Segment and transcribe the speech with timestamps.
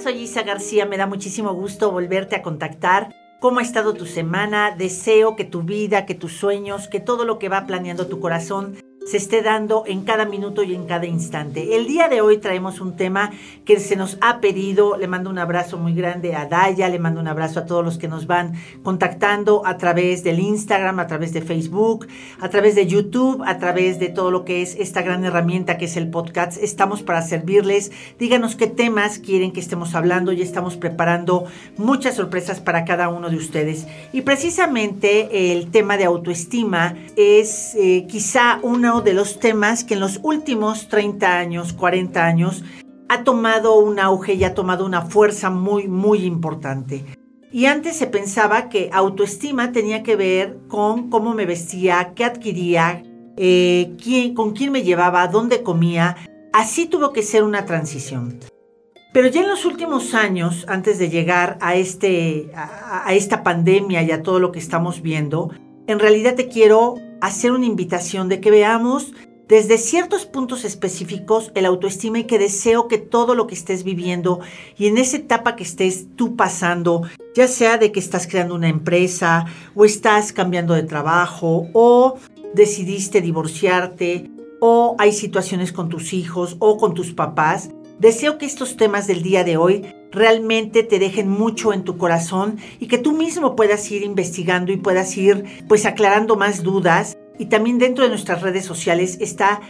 [0.00, 3.14] soy Isa García, me da muchísimo gusto volverte a contactar.
[3.38, 4.74] ¿Cómo ha estado tu semana?
[4.76, 8.76] Deseo que tu vida, que tus sueños, que todo lo que va planeando tu corazón
[9.06, 11.76] se esté dando en cada minuto y en cada instante.
[11.76, 13.30] El día de hoy traemos un tema
[13.64, 14.98] que se nos ha pedido.
[14.98, 17.96] Le mando un abrazo muy grande a Daya, le mando un abrazo a todos los
[17.96, 22.06] que nos van contactando a través del Instagram, a través de Facebook,
[22.40, 25.86] a través de YouTube, a través de todo lo que es esta gran herramienta que
[25.86, 26.62] es el podcast.
[26.62, 27.92] Estamos para servirles.
[28.18, 30.30] Díganos qué temas quieren que estemos hablando.
[30.32, 31.46] Ya estamos preparando
[31.78, 33.86] muchas sorpresas para cada uno de ustedes.
[34.12, 38.60] Y precisamente el tema de autoestima es eh, quizá
[38.98, 42.64] de los temas que en los últimos 30 años, 40 años,
[43.08, 47.04] ha tomado un auge y ha tomado una fuerza muy, muy importante.
[47.52, 53.02] Y antes se pensaba que autoestima tenía que ver con cómo me vestía, qué adquiría,
[53.36, 56.16] eh, quién, con quién me llevaba, dónde comía.
[56.52, 58.38] Así tuvo que ser una transición.
[59.12, 64.10] Pero ya en los últimos años, antes de llegar a, este, a esta pandemia y
[64.10, 65.50] a todo lo que estamos viendo,
[65.88, 69.12] en realidad te quiero hacer una invitación de que veamos
[69.50, 74.38] desde ciertos puntos específicos el autoestima y que deseo que todo lo que estés viviendo
[74.78, 77.02] y en esa etapa que estés tú pasando,
[77.34, 82.16] ya sea de que estás creando una empresa o estás cambiando de trabajo o
[82.54, 88.76] decidiste divorciarte o hay situaciones con tus hijos o con tus papás, deseo que estos
[88.76, 93.12] temas del día de hoy realmente te dejen mucho en tu corazón y que tú
[93.12, 97.16] mismo puedas ir investigando y puedas ir pues aclarando más dudas.
[97.38, 99.60] Y también dentro de nuestras redes sociales está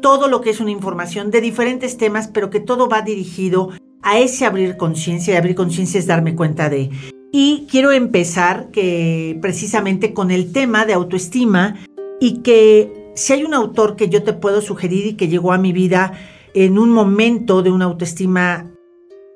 [0.00, 3.70] todo lo que es una información de diferentes temas, pero que todo va dirigido
[4.02, 6.90] a ese abrir conciencia y abrir conciencia es darme cuenta de.
[7.32, 11.76] Y quiero empezar que precisamente con el tema de autoestima
[12.20, 15.58] y que si hay un autor que yo te puedo sugerir y que llegó a
[15.58, 16.12] mi vida
[16.54, 18.71] en un momento de una autoestima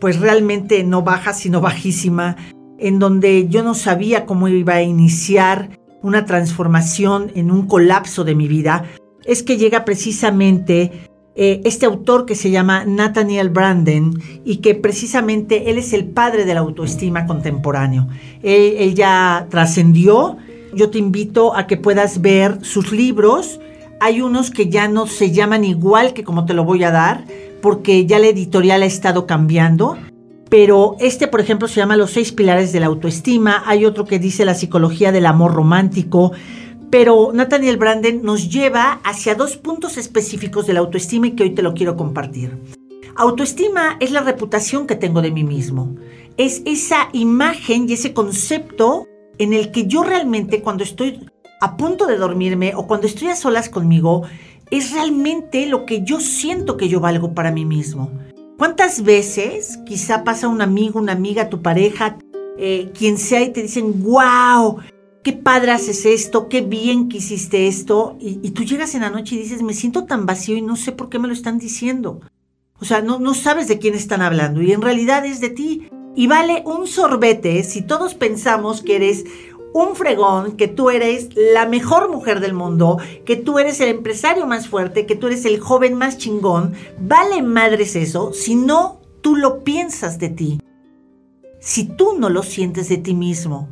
[0.00, 2.36] pues realmente no baja, sino bajísima,
[2.78, 8.34] en donde yo no sabía cómo iba a iniciar una transformación en un colapso de
[8.34, 8.84] mi vida,
[9.24, 10.92] es que llega precisamente
[11.38, 14.14] eh, este autor que se llama Nathaniel Branden
[14.44, 18.08] y que precisamente él es el padre de la autoestima contemporáneo.
[18.42, 20.38] Él, ya trascendió.
[20.72, 23.60] Yo te invito a que puedas ver sus libros.
[24.00, 27.24] Hay unos que ya no se llaman igual que como te lo voy a dar,
[27.60, 29.96] porque ya la editorial ha estado cambiando.
[30.48, 33.62] Pero este, por ejemplo, se llama Los seis pilares de la autoestima.
[33.66, 36.32] Hay otro que dice la psicología del amor romántico.
[36.90, 41.50] Pero Nathaniel Branden nos lleva hacia dos puntos específicos de la autoestima y que hoy
[41.50, 42.56] te lo quiero compartir.
[43.16, 45.96] Autoestima es la reputación que tengo de mí mismo.
[46.36, 49.06] Es esa imagen y ese concepto
[49.38, 51.26] en el que yo realmente cuando estoy
[51.60, 54.22] a punto de dormirme o cuando estoy a solas conmigo,
[54.70, 58.10] es realmente lo que yo siento que yo valgo para mí mismo.
[58.58, 62.16] ¿Cuántas veces quizá pasa un amigo, una amiga, tu pareja,
[62.58, 64.78] eh, quien sea y te dicen, wow,
[65.22, 69.34] qué padre haces esto, qué bien que hiciste esto, y, tú llegas en la noche
[69.34, 72.20] y dices, me siento tan vacío y no sé por qué me lo están diciendo.
[72.78, 75.88] O sea, no, no sabes de quién están hablando y en realidad es de ti.
[76.14, 79.24] Y vale un sorbete si todos pensamos que eres
[79.76, 84.46] un fregón, que tú eres la mejor mujer del mundo, que tú eres el empresario
[84.46, 86.72] más fuerte, que tú eres el joven más chingón.
[86.98, 90.60] Vale madres eso si no tú lo piensas de ti.
[91.60, 93.68] Si tú no lo sientes de ti mismo.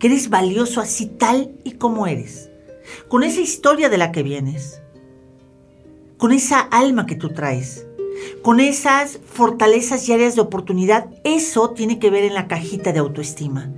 [0.00, 2.50] Que eres valioso así tal y como eres.
[3.06, 4.82] Con esa historia de la que vienes.
[6.18, 7.86] Con esa alma que tú traes
[8.42, 13.00] con esas fortalezas y áreas de oportunidad, eso tiene que ver en la cajita de
[13.00, 13.72] autoestima.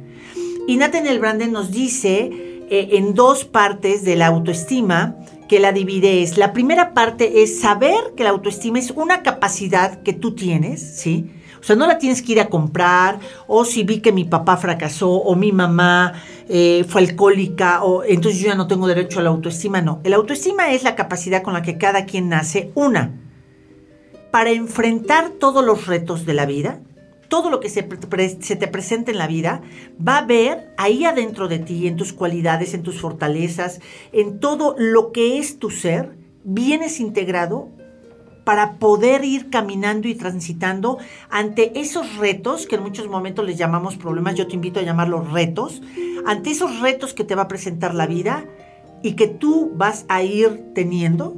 [0.66, 2.31] Y Nathaniel Branden nos dice
[2.69, 5.16] eh, en dos partes de la autoestima
[5.49, 10.03] que la divide es, la primera parte es saber que la autoestima es una capacidad
[10.03, 11.31] que tú tienes, ¿sí?
[11.60, 14.56] O sea, no la tienes que ir a comprar, o si vi que mi papá
[14.56, 16.15] fracasó, o mi mamá
[16.49, 20.01] eh, fue alcohólica, o entonces yo ya no tengo derecho a la autoestima, no.
[20.03, 23.15] El autoestima es la capacidad con la que cada quien nace, una,
[24.33, 26.80] para enfrentar todos los retos de la vida,
[27.28, 29.63] todo lo que se, te presenta en la vida,
[30.07, 33.81] va a ver ahí adentro de ti, en tus cualidades, en tus fortalezas,
[34.13, 37.69] en todo lo que es tu ser, vienes integrado
[38.45, 40.99] para poder ir caminando y transitando
[41.31, 45.33] ante esos retos, que en muchos momentos les llamamos problemas, yo te invito a llamarlos
[45.33, 45.83] retos,
[46.27, 48.45] ante esos retos que te va a presentar la vida
[49.03, 51.37] y que tú vas a ir teniendo,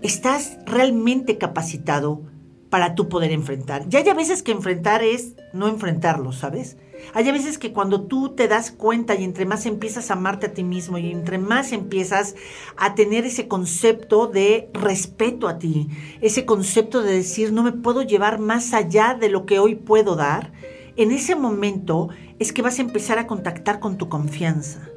[0.00, 2.22] estás realmente capacitado
[2.70, 3.88] para tú poder enfrentar.
[3.88, 6.76] Ya hay a veces que enfrentar es no enfrentarlo, ¿sabes?
[7.14, 10.52] Hay veces que cuando tú te das cuenta y entre más empiezas a amarte a
[10.52, 12.34] ti mismo y entre más empiezas
[12.76, 15.88] a tener ese concepto de respeto a ti,
[16.20, 20.16] ese concepto de decir no me puedo llevar más allá de lo que hoy puedo
[20.16, 20.52] dar,
[20.96, 24.88] en ese momento es que vas a empezar a contactar con tu confianza.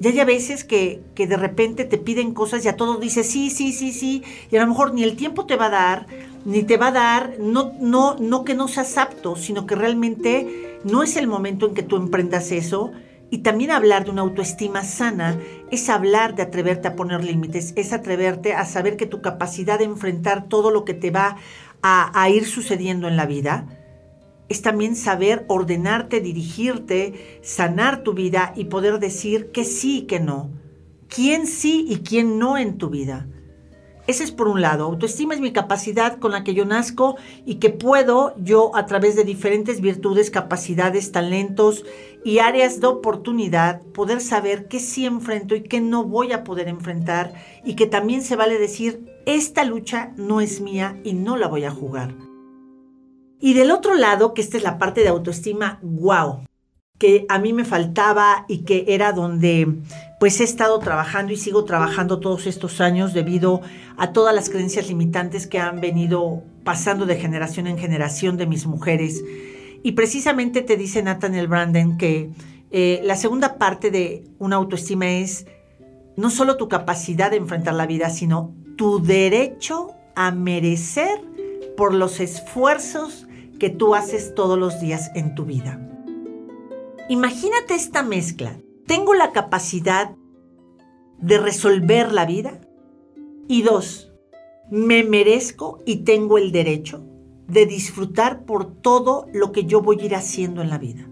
[0.00, 3.30] Ya hay a veces que, que, de repente te piden cosas y a todo dices
[3.30, 6.06] sí, sí, sí, sí, y a lo mejor ni el tiempo te va a dar,
[6.44, 10.80] ni te va a dar, no, no, no que no seas apto, sino que realmente
[10.84, 12.92] no es el momento en que tú emprendas eso.
[13.30, 15.38] Y también hablar de una autoestima sana
[15.70, 19.86] es hablar de atreverte a poner límites, es atreverte a saber que tu capacidad de
[19.86, 21.36] enfrentar todo lo que te va
[21.80, 23.66] a, a ir sucediendo en la vida,
[24.52, 30.20] es también saber ordenarte, dirigirte, sanar tu vida y poder decir que sí y que
[30.20, 30.50] no.
[31.08, 33.26] ¿Quién sí y quién no en tu vida?
[34.06, 34.84] Ese es por un lado.
[34.84, 39.14] Autoestima es mi capacidad con la que yo nazco y que puedo yo a través
[39.14, 41.84] de diferentes virtudes, capacidades, talentos
[42.24, 46.66] y áreas de oportunidad poder saber qué sí enfrento y qué no voy a poder
[46.66, 47.32] enfrentar
[47.64, 51.64] y que también se vale decir, esta lucha no es mía y no la voy
[51.64, 52.14] a jugar.
[53.38, 56.44] Y del otro lado, que esta es la parte de autoestima, wow,
[56.98, 59.78] que a mí me faltaba y que era donde
[60.22, 63.60] pues he estado trabajando y sigo trabajando todos estos años debido
[63.96, 68.64] a todas las creencias limitantes que han venido pasando de generación en generación de mis
[68.64, 69.24] mujeres.
[69.82, 72.30] Y precisamente te dice Nathaniel Branden que
[72.70, 75.46] eh, la segunda parte de una autoestima es
[76.16, 81.20] no solo tu capacidad de enfrentar la vida, sino tu derecho a merecer
[81.76, 83.26] por los esfuerzos
[83.58, 85.80] que tú haces todos los días en tu vida.
[87.08, 88.56] Imagínate esta mezcla.
[88.92, 90.14] Tengo la capacidad
[91.16, 92.60] de resolver la vida.
[93.48, 94.12] Y dos,
[94.70, 97.02] me merezco y tengo el derecho
[97.48, 101.08] de disfrutar por todo lo que yo voy a ir haciendo en la vida.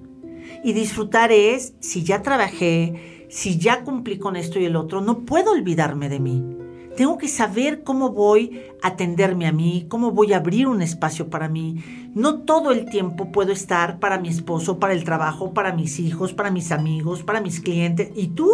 [0.62, 5.20] Y disfrutar es, si ya trabajé, si ya cumplí con esto y el otro, no
[5.20, 6.59] puedo olvidarme de mí.
[7.00, 11.30] Tengo que saber cómo voy a atenderme a mí, cómo voy a abrir un espacio
[11.30, 11.82] para mí.
[12.14, 16.34] No todo el tiempo puedo estar para mi esposo, para el trabajo, para mis hijos,
[16.34, 18.10] para mis amigos, para mis clientes.
[18.14, 18.50] ¿Y tú?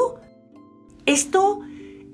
[1.07, 1.59] Esto,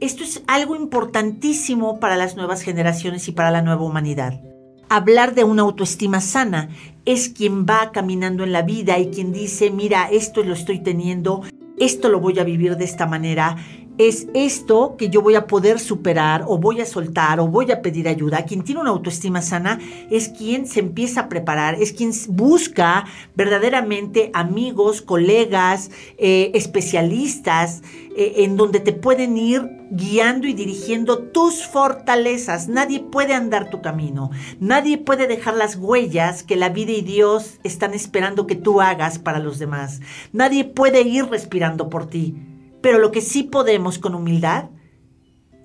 [0.01, 4.41] esto es algo importantísimo para las nuevas generaciones y para la nueva humanidad.
[4.89, 6.71] Hablar de una autoestima sana
[7.05, 11.43] es quien va caminando en la vida y quien dice, mira, esto lo estoy teniendo,
[11.79, 13.59] esto lo voy a vivir de esta manera,
[13.99, 17.83] es esto que yo voy a poder superar o voy a soltar o voy a
[17.83, 18.45] pedir ayuda.
[18.45, 19.79] Quien tiene una autoestima sana
[20.11, 23.05] es quien se empieza a preparar, es quien busca
[23.35, 27.83] verdaderamente amigos, colegas, eh, especialistas,
[28.17, 32.69] eh, en donde te pueden ir guiando y dirigiendo tus fortalezas.
[32.69, 37.59] Nadie puede andar tu camino, nadie puede dejar las huellas que la vida y Dios
[37.63, 40.01] están esperando que tú hagas para los demás.
[40.33, 42.35] Nadie puede ir respirando por ti.
[42.83, 44.71] Pero lo que sí podemos con humildad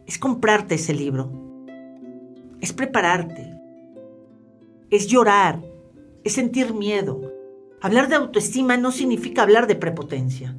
[0.05, 1.31] es comprarte ese libro,
[2.61, 3.53] es prepararte,
[4.89, 5.61] es llorar,
[6.23, 7.33] es sentir miedo.
[7.81, 10.55] Hablar de autoestima no significa hablar de prepotencia.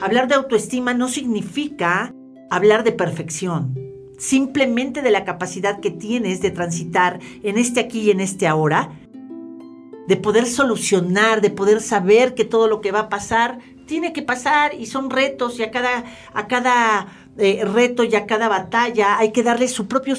[0.00, 2.12] Hablar de autoestima no significa
[2.50, 3.78] hablar de perfección,
[4.18, 8.90] simplemente de la capacidad que tienes de transitar en este aquí y en este ahora,
[10.08, 14.22] de poder solucionar, de poder saber que todo lo que va a pasar tiene que
[14.22, 17.06] pasar y son retos y a cada, a cada
[17.38, 20.16] eh, reto y a cada batalla hay que darle su propio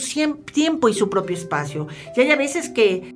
[0.54, 1.88] tiempo y su propio espacio.
[2.16, 3.14] Y hay a veces que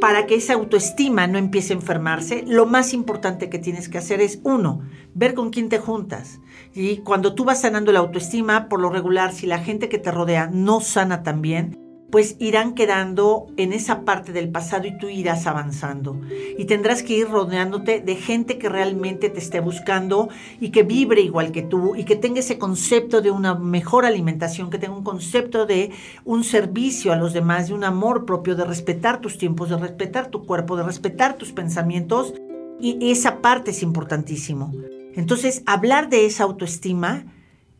[0.00, 4.20] para que esa autoestima no empiece a enfermarse, lo más importante que tienes que hacer
[4.20, 4.82] es, uno,
[5.14, 6.40] ver con quién te juntas.
[6.74, 10.10] Y cuando tú vas sanando la autoestima, por lo regular, si la gente que te
[10.10, 11.74] rodea no sana también,
[12.10, 16.20] pues irán quedando en esa parte del pasado y tú irás avanzando.
[16.56, 20.28] Y tendrás que ir rodeándote de gente que realmente te esté buscando
[20.60, 24.70] y que vibre igual que tú y que tenga ese concepto de una mejor alimentación,
[24.70, 25.90] que tenga un concepto de
[26.24, 30.30] un servicio a los demás, de un amor propio, de respetar tus tiempos, de respetar
[30.30, 32.34] tu cuerpo, de respetar tus pensamientos.
[32.78, 34.72] Y esa parte es importantísimo.
[35.14, 37.24] Entonces, hablar de esa autoestima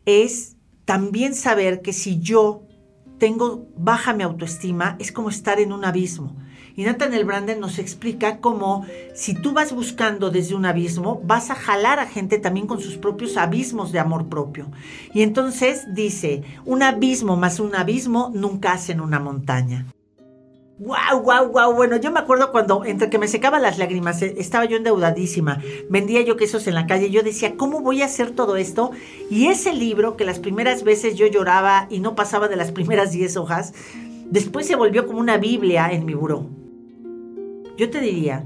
[0.05, 2.66] es también saber que si yo
[3.17, 6.35] tengo baja mi autoestima, es como estar en un abismo.
[6.75, 11.55] Y Nathaniel Branden nos explica cómo si tú vas buscando desde un abismo, vas a
[11.55, 14.67] jalar a gente también con sus propios abismos de amor propio.
[15.11, 19.87] Y entonces dice, un abismo más un abismo nunca hacen una montaña.
[20.79, 21.73] ¡Wow, wow, wow!
[21.73, 25.59] Bueno, yo me acuerdo cuando, entre que me secaban las lágrimas, eh, estaba yo endeudadísima,
[25.89, 28.91] vendía yo quesos en la calle, yo decía, ¿cómo voy a hacer todo esto?
[29.31, 33.11] Y ese libro, que las primeras veces yo lloraba y no pasaba de las primeras
[33.11, 33.73] 10 hojas,
[34.29, 36.47] después se volvió como una Biblia en mi buró.
[37.75, 38.45] Yo te diría,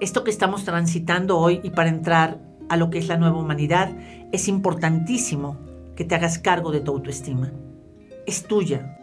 [0.00, 3.90] esto que estamos transitando hoy y para entrar a lo que es la nueva humanidad,
[4.32, 5.58] es importantísimo
[5.96, 7.52] que te hagas cargo de tu autoestima.
[8.26, 8.98] Es tuya.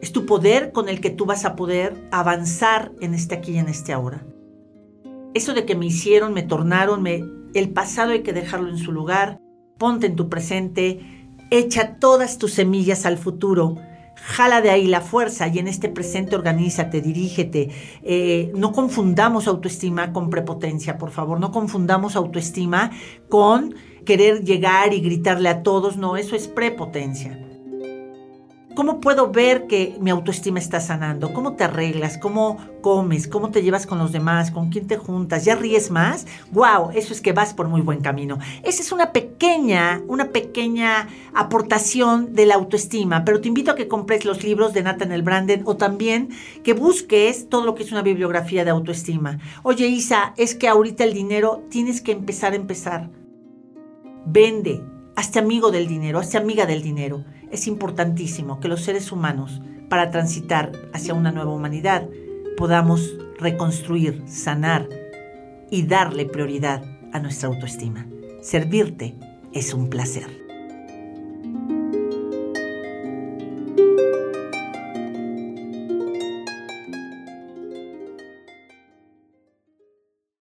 [0.00, 3.58] Es tu poder con el que tú vas a poder avanzar en este aquí y
[3.58, 4.24] en este ahora.
[5.34, 9.40] Eso de que me hicieron, me tornaron, el pasado hay que dejarlo en su lugar,
[9.78, 11.00] ponte en tu presente,
[11.50, 13.76] echa todas tus semillas al futuro,
[14.16, 17.70] jala de ahí la fuerza y en este presente organízate, dirígete.
[18.02, 22.90] Eh, no confundamos autoestima con prepotencia, por favor, no confundamos autoestima
[23.28, 27.49] con querer llegar y gritarle a todos, no, eso es prepotencia.
[28.74, 31.32] ¿Cómo puedo ver que mi autoestima está sanando?
[31.32, 32.18] ¿Cómo te arreglas?
[32.18, 33.26] ¿Cómo comes?
[33.26, 34.52] ¿Cómo te llevas con los demás?
[34.52, 35.44] ¿Con quién te juntas?
[35.44, 36.26] ¿Ya ríes más?
[36.52, 36.90] ¡Wow!
[36.94, 38.38] Eso es que vas por muy buen camino.
[38.62, 43.88] Esa es una pequeña, una pequeña aportación de la autoestima, pero te invito a que
[43.88, 46.28] compres los libros de Nathaniel Branden o también
[46.62, 49.40] que busques todo lo que es una bibliografía de autoestima.
[49.64, 53.10] Oye, Isa, es que ahorita el dinero tienes que empezar a empezar.
[54.26, 54.80] Vende,
[55.20, 59.60] hazte amigo del dinero, hazte amiga del dinero es importantísimo que los seres humanos,
[59.90, 62.08] para transitar hacia una nueva humanidad,
[62.56, 64.88] podamos reconstruir, sanar
[65.70, 68.06] y darle prioridad a nuestra autoestima.
[68.40, 69.14] Servirte
[69.52, 70.39] es un placer.